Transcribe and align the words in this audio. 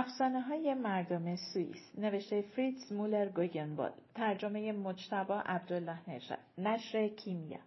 افسانه 0.00 0.40
های 0.40 0.74
مردم 0.74 1.36
سوئیس 1.36 1.98
نوشته 1.98 2.42
فریتز 2.42 2.92
مولر 2.92 3.28
گوگنبال 3.28 3.92
ترجمه 4.14 4.72
مجتبا 4.72 5.40
عبدالله 5.40 6.10
نژاد 6.10 6.38
نشر 6.58 7.08
کیمیا 7.08 7.58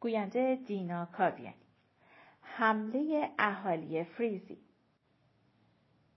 گوینده 0.00 0.58
دینا 0.66 1.06
کاویانی. 1.06 1.54
حمله 2.42 3.30
اهالی 3.38 4.04
فریزی. 4.04 4.58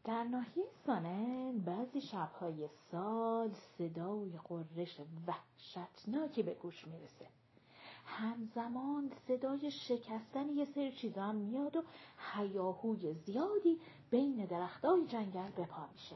در 0.04 0.24
ناحیه 0.24 0.66
سانن 0.86 1.60
بعضی 1.60 2.02
شبهای 2.02 2.70
سال 2.92 3.50
صدای 3.78 4.32
قررش 4.44 5.02
وحشتناکی 5.28 6.44
به 6.44 6.54
گوش 6.54 6.88
می‌رسه. 6.88 7.28
همزمان 8.06 9.12
صدای 9.28 9.72
شکستن 9.72 10.50
یه 10.50 10.66
سری 10.66 10.92
چیزا 10.92 11.24
هم 11.24 11.36
میاد 11.36 11.76
و 11.76 11.84
حیاهوی 12.34 13.14
زیادی 13.14 13.80
بین 14.12 14.46
درختای 14.46 15.06
جنگل 15.06 15.52
به 15.52 15.66
پا 15.66 15.88
میشه. 15.94 16.16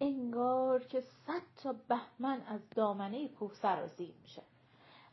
انگار 0.00 0.84
که 0.84 1.00
صد 1.00 1.42
تا 1.62 1.74
بهمن 1.88 2.42
از 2.46 2.60
دامنه 2.70 3.28
کوه 3.28 3.54
سرازیر 3.54 4.14
میشه. 4.22 4.42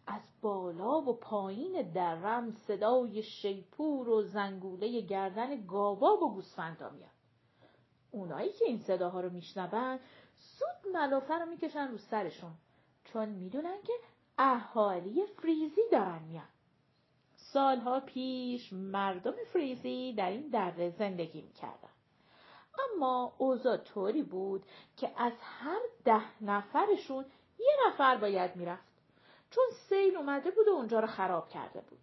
از 0.07 0.21
بالا 0.41 1.01
و 1.01 1.13
پایین 1.13 1.91
درم 1.91 2.51
صدای 2.51 3.23
شیپور 3.23 4.09
و 4.09 4.21
زنگوله 4.21 5.01
گردن 5.01 5.65
گاوا 5.65 6.13
و 6.13 6.33
گوسفندا 6.33 6.89
میاد. 6.89 7.11
اونایی 8.11 8.53
که 8.53 8.65
این 8.65 8.79
صداها 8.79 9.21
رو 9.21 9.29
میشنون 9.29 9.99
سود 10.37 10.93
ملافه 10.93 11.33
رو 11.33 11.45
می‌کشن 11.45 11.87
رو 11.87 11.97
سرشون 11.97 12.53
چون 13.03 13.29
می‌دونن 13.29 13.81
که 13.83 13.93
اهالی 14.37 15.25
فریزی 15.25 15.81
دارن 15.91 16.23
میان. 16.23 16.47
سالها 17.53 17.99
پیش 17.99 18.73
مردم 18.73 19.33
فریزی 19.53 20.13
در 20.13 20.29
این 20.29 20.49
دره 20.49 20.89
زندگی 20.89 21.41
می‌کردن. 21.41 21.89
اما 22.95 23.33
اوضاع 23.37 23.77
طوری 23.77 24.23
بود 24.23 24.65
که 24.97 25.11
از 25.17 25.33
هر 25.41 25.79
ده 26.05 26.43
نفرشون 26.43 27.25
یه 27.59 27.75
نفر 27.87 28.17
باید 28.17 28.55
می‌رفت. 28.55 28.91
چون 29.49 29.63
سیل 29.89 30.17
اومده 30.17 30.51
بود 30.51 30.67
و 30.67 30.71
اونجا 30.71 30.99
رو 30.99 31.07
خراب 31.07 31.49
کرده 31.49 31.81
بود. 31.81 31.99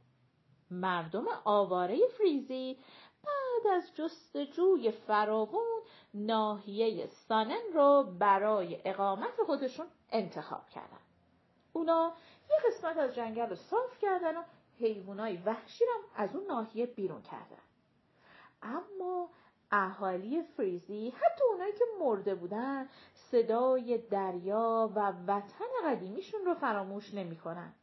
مردم 0.71 1.25
آواره 1.45 1.99
فریزی 2.19 2.79
بعد 3.25 3.75
از 3.75 3.97
جستجوی 3.97 4.91
فراوون 4.91 5.83
ناحیه 6.15 7.07
سانن 7.07 7.63
رو 7.75 8.17
برای 8.19 8.81
اقامت 8.85 9.43
خودشون 9.47 9.87
انتخاب 10.11 10.69
کردن. 10.69 11.01
اونا 11.73 12.13
یه 12.51 12.57
قسمت 12.67 12.97
از 12.97 13.15
جنگل 13.15 13.49
رو 13.49 13.57
صاف 13.57 13.99
کردن 13.99 14.37
و 14.37 14.43
حیوانای 14.81 15.37
وحشی 15.37 15.85
رو 15.85 15.93
از 16.15 16.37
اون 16.37 16.47
ناحیه 16.47 16.87
بیرون 16.87 17.23
کردن. 17.23 17.63
اما 18.63 19.29
اهالی 19.71 20.43
فریزی 20.43 21.11
حتی 21.11 21.45
اونایی 21.53 21.73
که 21.73 21.85
مرده 22.01 22.35
بودن 22.35 22.89
صدای 23.15 23.99
دریا 23.99 24.91
و 24.95 25.13
وطن 25.27 25.65
قدیمیشون 25.85 26.41
رو 26.45 26.55
فراموش 26.55 27.15
نمی‌کنن. 27.15 27.75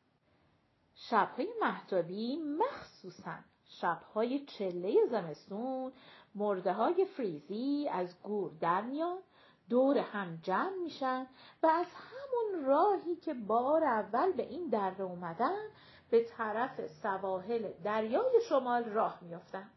شبهای 0.95 1.47
محتابی 1.61 2.37
مخصوصا 2.37 3.35
شبهای 3.65 4.45
چله 4.45 5.07
زمستون 5.11 5.91
مرده 6.35 6.73
های 6.73 7.05
فریزی 7.05 7.89
از 7.91 8.21
گور 8.23 8.51
در 8.59 8.81
میان 8.81 9.17
دور 9.69 9.97
هم 9.97 10.39
جمع 10.43 10.75
میشن 10.83 11.27
و 11.63 11.67
از 11.67 11.85
همون 11.85 12.65
راهی 12.65 13.15
که 13.15 13.33
بار 13.33 13.83
اول 13.83 14.31
به 14.31 14.43
این 14.43 14.69
دره 14.69 15.01
اومدن 15.01 15.69
به 16.15 16.23
طرف 16.23 16.87
سواحل 16.87 17.71
دریای 17.83 18.41
شمال 18.49 18.83
راه 18.83 19.19
میافتن. 19.21 19.69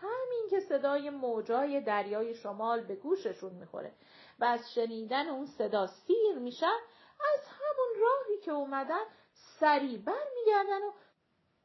همین 0.00 0.46
که 0.50 0.60
صدای 0.60 1.10
موجای 1.10 1.80
دریای 1.80 2.34
شمال 2.34 2.80
به 2.80 2.94
گوششون 2.96 3.52
می‌خوره 3.52 3.92
و 4.38 4.44
از 4.44 4.72
شنیدن 4.74 5.28
اون 5.28 5.46
صدا 5.46 5.86
سیر 5.86 6.38
میشن 6.38 6.78
از 7.34 7.40
همون 7.46 8.02
راهی 8.02 8.40
که 8.40 8.50
اومدن 8.50 9.04
سریع 9.60 9.98
بر 9.98 10.24
میگردن 10.34 10.82
و 10.82 10.92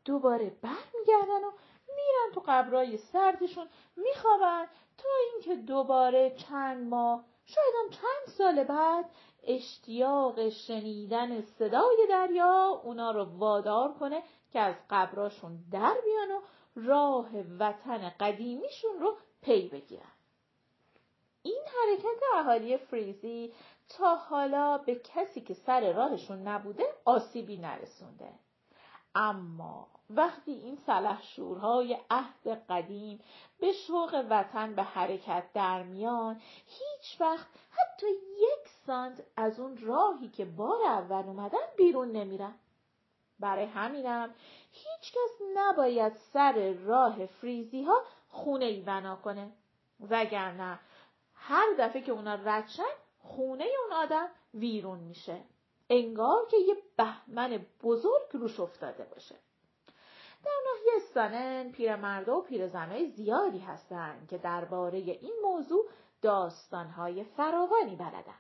دوباره 0.06 0.50
بر 0.62 0.86
میگردن 1.00 1.44
و 1.44 1.52
میرن 1.88 2.34
تو 2.34 2.44
قبرای 2.48 2.98
سردشون 2.98 3.70
میخوابن 3.96 4.66
تا 4.98 5.10
اینکه 5.32 5.56
دوباره 5.56 6.36
چند 6.50 6.88
ماه 6.88 7.26
شاید 7.46 7.74
هم 7.84 7.90
چند 7.90 8.36
سال 8.38 8.64
بعد 8.64 9.06
اشتیاق 9.44 10.50
شنیدن 10.50 11.42
صدای 11.42 12.08
دریا 12.10 12.82
اونا 12.84 13.12
رو 13.12 13.24
وادار 13.24 13.94
کنه 13.94 14.24
که 14.52 14.60
از 14.60 14.76
قبراشون 14.90 15.60
در 15.72 15.98
بیان 16.06 16.32
و 16.32 16.42
راه 16.76 17.30
وطن 17.60 18.12
قدیمیشون 18.20 19.00
رو 19.00 19.18
پی 19.42 19.68
بگیرن. 19.68 20.12
این 21.44 21.64
حرکت 21.66 22.24
اهالی 22.36 22.78
فریزی 22.78 23.54
تا 23.90 24.16
حالا 24.16 24.78
به 24.78 24.96
کسی 24.96 25.42
که 25.42 25.54
سر 25.54 25.94
راهشون 25.94 26.48
نبوده 26.48 26.84
آسیبی 27.06 27.58
نرسونده. 27.58 28.30
اما 29.16 29.88
وقتی 30.10 30.52
این 30.52 30.76
سلحشورهای 30.76 31.98
عهد 32.10 32.48
قدیم 32.70 33.20
به 33.60 33.72
شوق 33.72 34.26
وطن 34.30 34.76
به 34.76 34.84
حرکت 34.84 35.44
در 35.54 35.84
میان 35.84 36.42
هیچ 36.66 37.22
وقت 37.22 37.48
حتی 38.00 38.08
یک 38.38 38.68
سانت 38.86 39.24
از 39.38 39.60
اون 39.60 39.78
راهی 39.78 40.30
که 40.30 40.46
بار 40.46 40.84
اول 40.84 41.24
اومدن 41.26 41.58
بیرون 41.78 42.12
نمیرن. 42.12 42.54
برای 43.40 43.66
همینم 43.66 44.34
هیچ 44.72 45.14
کس 45.14 45.42
نباید 45.56 46.14
سر 46.14 46.74
راه 46.74 47.26
فریزی 47.26 47.84
ها 47.84 48.04
خونه 48.28 48.66
ای 48.66 48.82
بنا 48.82 49.16
کنه. 49.16 49.52
وگرنه 50.10 50.80
هر 51.34 51.68
دفعه 51.80 52.02
که 52.02 52.12
اونا 52.12 52.36
ردشن 52.36 52.84
خونه 53.20 53.64
اون 53.64 53.98
آدم 53.98 54.28
ویرون 54.54 55.00
میشه. 55.00 55.42
انگار 55.90 56.48
که 56.52 56.58
یه 56.58 56.78
بهمن 56.98 57.66
بزرگ 57.84 58.30
روش 58.34 58.60
افتاده 58.60 59.04
باشه. 59.04 59.36
در 60.46 60.52
ناحیه 60.66 61.00
سانن 61.14 61.72
پیرمرد 61.72 62.30
و 62.30 62.42
پیرزنهای 62.42 63.10
زیادی 63.10 63.60
هستند 63.60 64.28
که 64.28 64.38
درباره 64.38 64.98
این 64.98 65.34
موضوع 65.44 65.86
داستانهای 66.22 67.24
فراوانی 67.24 67.96
بلدن. 67.96 68.40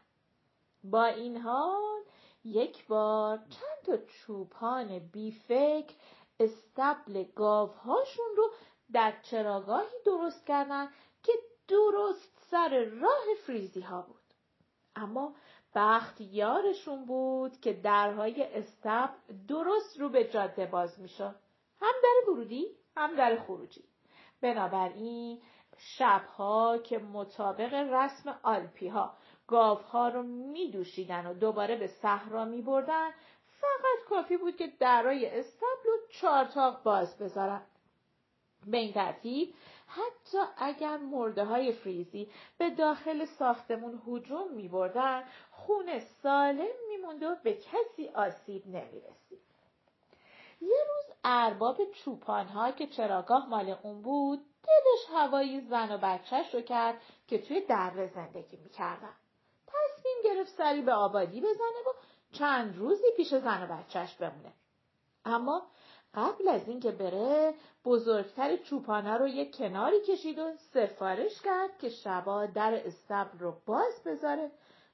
با 0.83 1.05
این 1.05 1.37
حال 1.37 2.01
یک 2.43 2.87
بار 2.87 3.37
چند 3.37 3.85
تا 3.85 3.97
چوپان 4.05 4.99
بیفکر 4.99 5.95
استبل 6.39 7.23
گاوهاشون 7.35 8.25
رو 8.37 8.51
در 8.91 9.13
چراگاهی 9.21 10.03
درست 10.05 10.45
کردن 10.45 10.87
که 11.23 11.31
درست 11.67 12.39
سر 12.51 12.83
راه 12.83 13.35
فریزی 13.45 13.81
ها 13.81 14.01
بود. 14.01 14.15
اما 14.95 15.35
بخت 15.75 16.21
یارشون 16.21 17.05
بود 17.05 17.61
که 17.61 17.73
درهای 17.73 18.43
استبل 18.43 19.37
درست 19.47 19.99
رو 19.99 20.09
به 20.09 20.23
جاده 20.23 20.65
باز 20.65 20.99
می‌شد. 20.99 21.35
هم 21.81 21.93
در 22.03 22.31
ورودی 22.31 22.67
هم 22.97 23.15
در 23.15 23.43
خروجی. 23.43 23.83
بنابراین 24.41 25.41
شبها 25.79 26.77
که 26.77 26.99
مطابق 26.99 27.73
رسم 27.73 28.39
آلپی 28.43 28.87
ها 28.87 29.13
گاوها 29.47 30.09
رو 30.09 30.23
می 30.23 30.85
و 31.25 31.33
دوباره 31.33 31.75
به 31.75 31.87
صحرا 31.87 32.45
می 32.45 32.61
بردن 32.61 33.09
فقط 33.61 34.09
کافی 34.09 34.37
بود 34.37 34.55
که 34.55 34.67
درای 34.79 35.39
استبل 35.39 35.89
و 35.89 36.07
چارتاق 36.09 36.83
باز 36.83 37.17
بذارن. 37.17 37.61
به 38.67 38.77
این 38.77 38.93
ترتیب 38.93 39.53
حتی 39.87 40.37
اگر 40.57 40.97
مرده 40.97 41.43
های 41.43 41.71
فریزی 41.71 42.31
به 42.57 42.69
داخل 42.69 43.25
ساختمون 43.25 44.01
هجوم 44.07 44.53
می 44.53 44.67
بردن 44.67 45.23
خونه 45.51 45.99
سالم 45.99 46.75
می 46.89 47.25
و 47.25 47.35
به 47.43 47.53
کسی 47.53 48.09
آسیب 48.15 48.67
نمی 48.67 48.99
رسید. 48.99 49.39
یه 50.61 50.77
روز 50.87 51.15
ارباب 51.23 51.91
چوپان 51.91 52.71
که 52.71 52.87
چراگاه 52.87 53.49
مال 53.49 53.75
اون 53.83 54.01
بود 54.01 54.45
دلش 54.69 55.15
هوایی 55.15 55.61
زن 55.61 55.91
و 55.91 55.97
بچهش 55.97 56.55
رو 56.55 56.61
کرد 56.61 57.01
که 57.27 57.37
توی 57.37 57.61
دره 57.61 58.07
زندگی 58.07 58.57
می‌کردن. 58.57 59.13
تصمیم 59.67 60.15
گرفت 60.23 60.55
سری 60.57 60.81
به 60.81 60.93
آبادی 60.93 61.41
بزنه 61.41 61.79
و 61.87 61.93
چند 62.31 62.77
روزی 62.77 63.11
پیش 63.17 63.35
زن 63.35 63.63
و 63.63 63.77
بچهش 63.77 64.15
بمونه. 64.15 64.53
اما 65.25 65.61
قبل 66.13 66.47
از 66.47 66.67
اینکه 66.67 66.91
بره 66.91 67.53
بزرگتر 67.85 68.57
چوپانه 68.57 69.17
رو 69.17 69.27
یک 69.27 69.57
کناری 69.57 70.01
کشید 70.01 70.39
و 70.39 70.51
سفارش 70.73 71.41
کرد 71.41 71.77
که 71.77 71.89
شبا 71.89 72.45
در 72.45 72.81
استبل 72.85 73.39
رو 73.39 73.53
باز 73.65 74.03
بذاره 74.05 74.51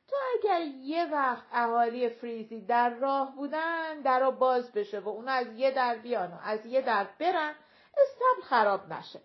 تا 0.08 0.18
اگر 0.34 0.62
یه 0.62 1.06
وقت 1.12 1.46
اهالی 1.52 2.10
فریزی 2.10 2.62
در 2.62 2.90
راه 2.90 3.36
بودن 3.36 4.02
در 4.02 4.20
رو 4.20 4.32
باز 4.32 4.72
بشه 4.72 5.00
و 5.00 5.10
اون 5.10 5.28
از 5.28 5.48
یه 5.56 5.72
در 5.72 5.96
بیان 5.96 6.32
و 6.32 6.38
از 6.44 6.66
یه 6.66 6.82
در 6.82 7.08
برن 7.20 7.56
استبل 7.98 8.48
خراب 8.50 8.94
نشه 8.94 9.20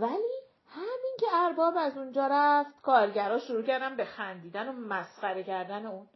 ولی 0.00 0.42
همین 0.68 1.16
که 1.20 1.26
ارباب 1.32 1.74
از 1.76 1.98
اونجا 1.98 2.26
رفت 2.30 2.82
کارگرا 2.82 3.38
شروع 3.38 3.62
کردن 3.62 3.96
به 3.96 4.04
خندیدن 4.04 4.68
و 4.68 4.72
مسخره 4.72 5.44
کردن 5.44 5.86
اون. 5.86 6.08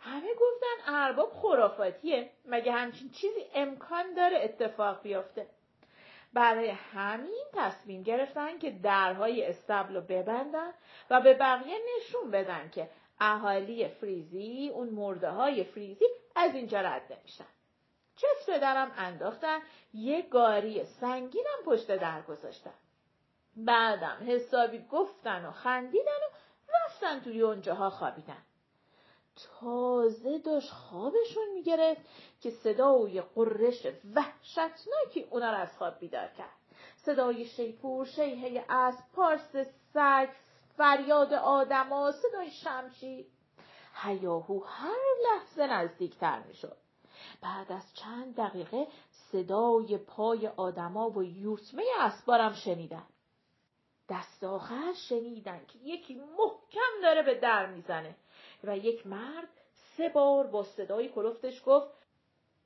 همه 0.00 0.34
گفتن 0.34 0.94
ارباب 0.94 1.32
خرافاتیه. 1.32 2.30
مگه 2.44 2.72
همچین 2.72 3.10
چیزی 3.10 3.46
امکان 3.54 4.14
داره 4.14 4.40
اتفاق 4.42 5.02
بیفته؟ 5.02 5.46
برای 6.32 6.68
همین 6.70 7.44
تصمیم 7.52 8.02
گرفتن 8.02 8.58
که 8.58 8.70
درهای 8.70 9.46
استبل 9.46 9.94
رو 9.94 10.00
ببندن 10.00 10.72
و 11.10 11.20
به 11.20 11.34
بقیه 11.34 11.78
نشون 11.96 12.30
بدن 12.30 12.70
که 12.70 12.90
اهالی 13.20 13.88
فریزی 13.88 14.70
اون 14.74 14.88
مرده 14.88 15.30
های 15.30 15.64
فریزی 15.64 16.04
از 16.36 16.54
اینجا 16.54 16.80
رد 16.80 17.12
نمیشن. 17.12 17.46
چفت 18.16 18.60
درم 18.60 18.92
انداختن 18.96 19.58
یه 19.94 20.22
گاری 20.22 20.84
سنگینم 20.84 21.62
پشت 21.64 21.96
در 21.96 22.22
گذاشتن. 22.22 22.74
بعدم 23.56 24.16
حسابی 24.26 24.86
گفتن 24.92 25.46
و 25.46 25.50
خندیدن 25.50 26.20
و 26.68 26.72
رفتن 26.84 27.20
توی 27.20 27.42
اونجاها 27.42 27.90
خوابیدن. 27.90 28.42
تازه 29.60 30.38
داشت 30.38 30.70
خوابشون 30.70 31.48
می‌گرفت 31.54 32.00
که 32.40 32.50
صدای 32.50 33.20
قررش 33.20 33.86
وحشتناکی 34.14 35.26
اونا 35.30 35.50
رو 35.50 35.56
از 35.56 35.76
خواب 35.78 35.98
بیدار 35.98 36.28
کرد. 36.28 36.56
صدای 36.96 37.44
شیپور 37.44 38.06
شیهه 38.06 38.64
از 38.68 38.94
پارس 39.14 39.56
سگ 39.94 40.28
فریاد 40.76 41.32
آدما 41.32 42.12
صدای 42.12 42.50
شمشیر 42.50 43.26
هیاهو 44.02 44.64
هر 44.64 44.96
لحظه 45.24 45.66
نزدیکتر 45.66 46.42
می‌شد. 46.42 46.76
بعد 47.42 47.72
از 47.72 47.94
چند 47.94 48.36
دقیقه 48.36 48.86
صدای 49.10 49.98
پای 49.98 50.46
آدما 50.46 51.10
و 51.10 51.22
یوسمه 51.22 51.84
اسبارم 52.00 52.52
شنیدن. 52.52 53.06
دست 54.08 54.44
آخر 54.44 54.92
شنیدن 55.08 55.60
که 55.68 55.78
یکی 55.78 56.14
محکم 56.14 57.02
داره 57.02 57.22
به 57.22 57.34
در 57.34 57.66
می‌زنه. 57.66 58.16
و 58.64 58.76
یک 58.76 59.06
مرد 59.06 59.48
سه 59.96 60.08
بار 60.08 60.46
با 60.46 60.62
صدای 60.62 61.08
کلفتش 61.08 61.62
گفت 61.66 61.88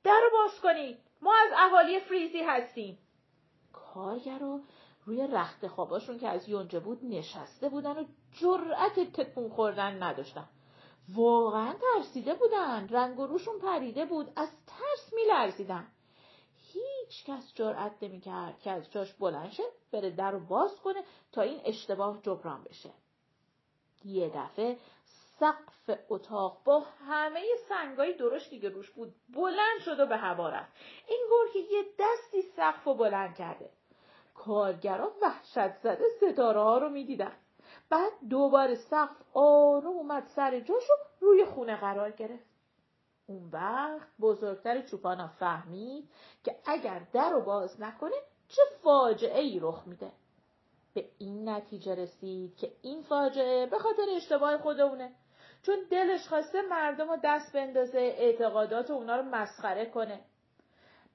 در 0.03 0.21
باز 0.31 0.59
کنید 0.61 0.97
ما 1.21 1.33
از 1.45 1.51
اهالی 1.57 1.99
فریزی 1.99 2.41
هستیم. 2.41 2.97
کارگرا 3.73 4.59
روی 5.05 5.27
رخت 5.27 5.67
خواباشون 5.67 6.19
که 6.19 6.27
از 6.27 6.49
یونجه 6.49 6.79
بود 6.79 7.05
نشسته 7.05 7.69
بودن 7.69 7.97
و 7.97 8.03
جرأت 8.31 8.99
تکون 8.99 9.49
خوردن 9.49 10.03
نداشتن. 10.03 10.49
واقعا 11.15 11.73
ترسیده 11.73 12.33
بودن 12.33 12.87
رنگ 12.87 13.19
و 13.19 13.27
روشون 13.27 13.59
پریده 13.59 14.05
بود 14.05 14.31
از 14.35 14.49
ترس 14.67 15.13
میلرزیدن. 15.13 15.87
هیچ 16.73 17.25
کس 17.25 17.53
جرأت 17.55 17.91
نمی‌کرد 18.01 18.59
که 18.59 18.71
از 18.71 18.91
جاش 18.91 19.13
بلند 19.13 19.51
شه 19.51 19.63
بره 19.91 20.09
در 20.09 20.31
رو 20.31 20.39
باز 20.39 20.75
کنه 20.75 21.03
تا 21.31 21.41
این 21.41 21.61
اشتباه 21.65 22.19
جبران 22.21 22.63
بشه. 22.63 22.89
یه 24.05 24.29
دفعه 24.35 24.77
سقف 25.39 25.99
اتاق 26.09 26.63
با 26.63 26.79
همه 26.79 27.41
سنگای 27.69 28.13
درشتی 28.13 28.59
که 28.59 28.69
روش 28.69 28.91
بود 28.91 29.15
بلند 29.29 29.79
شد 29.85 29.99
و 29.99 30.05
به 30.05 30.17
هوا 30.17 30.49
رفت. 30.49 30.71
انگار 31.09 31.53
که 31.53 31.59
یه 31.59 31.83
دستی 31.99 32.41
سقف 32.41 32.83
رو 32.83 32.93
بلند 32.93 33.35
کرده. 33.35 33.69
کارگرا 34.35 35.11
وحشت 35.21 35.77
زده 35.77 36.05
ستاره 36.17 36.59
ها 36.59 36.77
رو 36.77 36.89
می‌دیدن. 36.89 37.35
بعد 37.89 38.11
دوباره 38.29 38.75
سقف 38.75 39.15
آروم 39.33 39.95
اومد 39.95 40.27
سر 40.35 40.59
جاش 40.59 40.83
و 40.83 40.93
روی 41.19 41.45
خونه 41.45 41.75
قرار 41.75 42.11
گرفت. 42.11 42.50
اون 43.31 43.49
وقت 43.53 44.07
بزرگتر 44.21 44.81
چوپانا 44.81 45.27
فهمید 45.27 46.09
که 46.43 46.55
اگر 46.65 47.01
در 47.13 47.29
رو 47.29 47.41
باز 47.41 47.81
نکنه 47.81 48.15
چه 48.47 48.61
فاجعه 48.83 49.39
ای 49.39 49.59
رخ 49.59 49.83
میده. 49.87 50.11
به 50.93 51.05
این 51.17 51.49
نتیجه 51.49 51.95
رسید 51.95 52.57
که 52.57 52.71
این 52.81 53.01
فاجعه 53.01 53.65
به 53.65 53.79
خاطر 53.79 54.03
اشتباه 54.15 54.57
خودمونه. 54.57 55.11
چون 55.63 55.75
دلش 55.91 56.27
خواسته 56.27 56.61
مردم 56.61 57.09
رو 57.09 57.17
دست 57.23 57.53
بندازه 57.53 57.97
اعتقادات 57.97 58.91
اونا 58.91 59.15
رو 59.15 59.23
مسخره 59.23 59.85
کنه. 59.85 60.19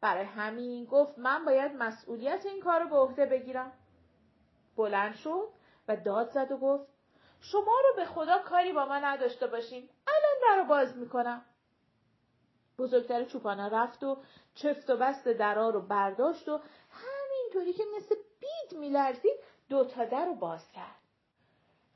برای 0.00 0.24
همین 0.24 0.84
گفت 0.84 1.18
من 1.18 1.44
باید 1.44 1.72
مسئولیت 1.72 2.46
این 2.46 2.60
کار 2.60 2.80
رو 2.80 2.88
به 2.88 2.96
عهده 2.96 3.26
بگیرم. 3.26 3.72
بلند 4.76 5.14
شد 5.14 5.48
و 5.88 5.96
داد 5.96 6.30
زد 6.30 6.52
و 6.52 6.56
گفت 6.56 6.88
شما 7.40 7.80
رو 7.88 7.96
به 7.96 8.04
خدا 8.04 8.38
کاری 8.38 8.72
با 8.72 8.86
من 8.86 9.04
نداشته 9.04 9.46
باشین. 9.46 9.88
الان 10.06 10.36
در 10.42 10.62
رو 10.62 10.68
باز 10.68 10.96
می‌کنم. 10.96 11.44
بزرگتر 12.78 13.24
چوپانا 13.24 13.68
رفت 13.68 14.02
و 14.02 14.16
چفت 14.54 14.90
و 14.90 14.96
بست 14.96 15.28
درا 15.28 15.70
رو 15.70 15.80
برداشت 15.80 16.48
و 16.48 16.60
همینطوری 16.90 17.72
که 17.72 17.84
مثل 17.96 18.14
بید 18.40 18.78
میلرزید 18.78 19.36
دوتا 19.68 20.04
در 20.04 20.26
رو 20.26 20.34
باز 20.34 20.72
کرد. 20.72 20.96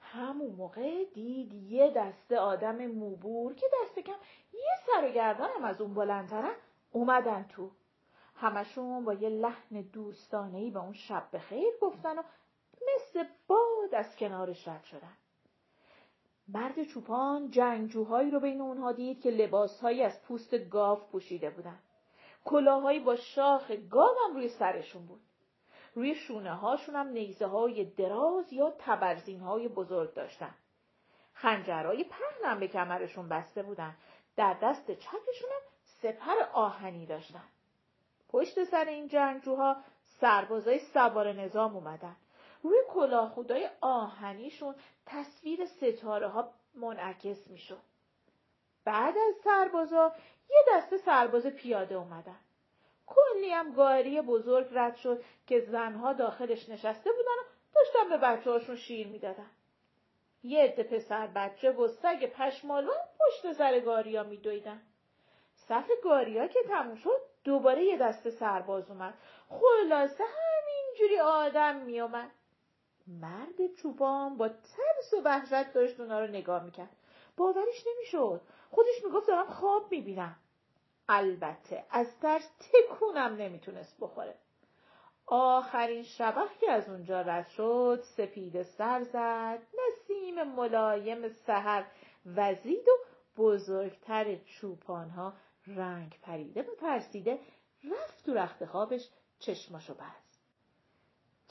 همون 0.01 0.51
موقع 0.51 1.05
دید 1.05 1.53
یه 1.53 1.93
دسته 1.97 2.39
آدم 2.39 2.87
موبور 2.87 3.55
که 3.55 3.67
دست 3.83 3.99
کم 3.99 4.17
یه 4.53 4.75
سر 4.87 5.09
و 5.09 5.13
گردانم 5.13 5.65
از 5.65 5.81
اون 5.81 5.95
بلندترن 5.95 6.55
اومدن 6.93 7.43
تو. 7.43 7.71
همشون 8.37 9.05
با 9.05 9.15
یه 9.15 9.29
لحن 9.29 9.83
دوستانهی 9.83 10.71
به 10.71 10.81
اون 10.81 10.93
شب 10.93 11.29
به 11.31 11.39
خیر 11.39 11.73
گفتن 11.81 12.19
و 12.19 12.23
مثل 12.95 13.25
باد 13.47 13.95
از 13.95 14.17
کنارش 14.17 14.69
رد 14.69 14.85
شدن. 14.85 15.17
مرد 16.55 16.85
چوپان 16.85 17.51
جنگجوهایی 17.51 18.31
رو 18.31 18.41
بین 18.41 18.61
اونها 18.61 18.93
دید 18.93 19.21
که 19.21 19.31
لباسهایی 19.31 20.03
از 20.03 20.23
پوست 20.23 20.55
گاو 20.55 20.99
پوشیده 20.99 21.51
بودن 21.51 21.79
کلاهایی 22.45 23.01
با 23.01 23.17
شاخ 23.17 23.71
گاو 23.71 24.17
هم 24.25 24.37
روی 24.37 24.49
سرشون 24.49 25.07
بود 25.07 25.21
روی 25.95 26.15
شونه 26.15 26.55
هاشون 26.55 26.97
هم 26.97 27.09
نیزه 27.09 27.47
های 27.47 27.85
دراز 27.85 28.53
یا 28.53 28.75
تبرزین 28.79 29.41
های 29.41 29.69
بزرگ 29.69 30.15
داشتن. 30.15 30.55
خنجرهای 31.33 32.05
پهنم 32.05 32.61
به 32.61 32.69
کمرشون 32.69 33.29
بسته 33.29 33.63
بودن. 33.63 33.97
در 34.37 34.57
دست 34.63 34.91
چپشون 34.91 35.51
هم 35.51 35.63
سپر 35.83 36.43
آهنی 36.53 37.07
داشتن. 37.07 37.45
پشت 38.29 38.65
سر 38.65 38.85
این 38.85 39.09
جنگجوها 39.09 39.77
سربازای 40.21 40.79
سوار 40.79 41.33
نظام 41.33 41.77
اومدن. 41.77 42.17
روی 42.63 42.77
کلاه 42.89 43.31
خودای 43.31 43.71
آهنیشون 43.81 44.75
تصویر 45.07 45.67
ستاره 45.67 46.29
ها 46.29 46.53
منعکس 46.75 47.49
می‌شد. 47.49 47.81
بعد 48.85 49.15
از 49.19 49.35
سربازا 49.45 50.13
یه 50.51 50.65
دسته 50.69 50.97
سرباز 50.99 51.47
پیاده 51.47 51.95
اومدن. 51.95 52.39
کلی 53.07 53.51
هم 53.51 53.73
گاری 53.73 54.21
بزرگ 54.21 54.67
رد 54.73 54.97
شد 54.97 55.25
که 55.47 55.61
زنها 55.61 56.13
داخلش 56.13 56.69
نشسته 56.69 57.13
بودن 57.13 57.39
و 57.41 57.75
داشتن 57.75 58.09
به 58.09 58.17
بچه 58.17 58.51
هاشون 58.51 58.77
شیر 58.77 59.07
می‌دادن. 59.07 59.51
یه 60.43 60.65
عده 60.65 60.83
پسر 60.83 61.27
بچه 61.27 61.71
و 61.71 61.89
سگ 61.89 62.27
پشمالو 62.27 62.93
پشت 63.21 63.53
سر 63.53 63.81
گاریا 63.81 64.23
میدویدن. 64.23 64.83
صف 65.55 65.91
گاریا 66.05 66.47
که 66.47 66.61
تموم 66.69 66.95
شد 66.95 67.21
دوباره 67.45 67.85
یه 67.85 67.97
دسته 67.97 68.31
سرباز 68.31 68.91
اومد. 68.91 69.15
خلاصه 69.49 70.25
همینجوری 70.25 71.21
آدم 71.21 71.77
میومد. 71.77 72.31
مرد 73.11 73.75
چوبان 73.75 74.37
با 74.37 74.49
ترس 74.49 75.15
و 75.15 75.23
وحشت 75.25 75.73
داشت 75.73 76.01
اونا 76.01 76.21
رو 76.21 76.27
نگاه 76.27 76.65
می‌کرد. 76.65 76.97
باورش 77.37 77.87
نمی‌شد. 77.87 78.41
خودش 78.71 79.05
می‌گفت 79.05 79.29
دارم 79.29 79.47
خواب 79.47 79.93
می‌بینم. 79.93 80.37
البته 81.09 81.85
از 81.91 82.19
ترس 82.21 82.51
تکونم 82.59 83.37
نمی‌تونست 83.37 83.97
بخوره. 84.01 84.35
آخرین 85.27 86.03
شبه 86.03 86.43
که 86.61 86.71
از 86.71 86.89
اونجا 86.89 87.21
رد 87.21 87.49
شد 87.49 88.03
سپید 88.17 88.63
سر 88.63 89.03
زد 89.03 89.63
نسیم 89.79 90.43
ملایم 90.43 91.29
سحر 91.29 91.85
وزید 92.37 92.89
و 92.89 92.93
بزرگتر 93.37 94.37
چوپانها 94.37 95.33
رنگ 95.67 96.19
پریده 96.23 96.63
و 96.63 96.75
ترسیده 96.81 97.39
رفت 97.85 98.27
تو 98.27 98.35
رخت 98.35 98.65
خوابش 98.65 99.09
چشماشو 99.39 99.95
بست. 99.95 100.30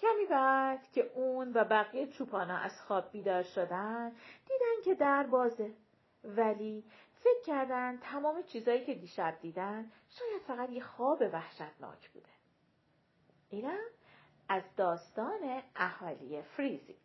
کمی 0.02 0.26
بعد 0.30 0.92
که 0.92 1.12
اون 1.16 1.52
و 1.54 1.64
بقیه 1.64 2.08
چوپانا 2.08 2.58
از 2.58 2.82
خواب 2.82 3.12
بیدار 3.12 3.44
شدن 3.44 4.10
دیدن 4.48 4.84
که 4.86 4.96
در 4.96 5.24
بازه 5.24 5.72
ولی 6.24 6.84
فکر 7.14 7.42
کردن 7.46 7.98
تمام 7.98 8.44
چیزایی 8.44 8.86
که 8.86 8.94
دیشب 8.94 9.38
دیدن 9.42 9.92
شاید 10.10 10.42
فقط 10.48 10.70
یه 10.70 10.84
خواب 10.84 11.22
وحشتناک 11.34 12.10
بوده. 12.10 12.30
اینم 13.50 13.86
از 14.50 14.64
داستان 14.78 15.62
اهالی 15.76 16.42
فریزی 16.42 16.96